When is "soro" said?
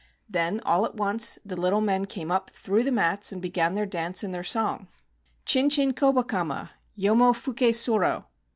7.71-8.25